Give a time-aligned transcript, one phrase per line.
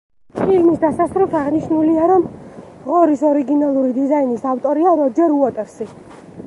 [0.37, 2.25] ფილმის დასასრულს აღნიშნულია, რომ
[2.87, 5.95] ღორის ორიგინალური დიზაინის ავტორია როჯერ უოტერსი.